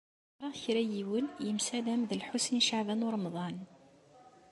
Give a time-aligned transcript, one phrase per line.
[0.41, 3.57] Ẓṛiɣ kra n yiwen yemsalam d Lḥusin n Caɛban u Ṛemḍan.